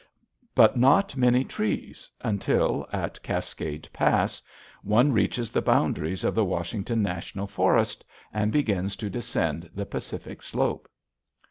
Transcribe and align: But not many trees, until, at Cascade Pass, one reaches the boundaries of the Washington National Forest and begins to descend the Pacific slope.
But 0.55 0.75
not 0.77 1.15
many 1.15 1.43
trees, 1.43 2.09
until, 2.21 2.87
at 2.91 3.21
Cascade 3.21 3.87
Pass, 3.93 4.41
one 4.81 5.11
reaches 5.11 5.51
the 5.51 5.61
boundaries 5.61 6.23
of 6.23 6.33
the 6.33 6.43
Washington 6.43 7.03
National 7.03 7.45
Forest 7.45 8.03
and 8.33 8.51
begins 8.51 8.95
to 8.95 9.11
descend 9.11 9.69
the 9.75 9.85
Pacific 9.85 10.41
slope. 10.41 10.89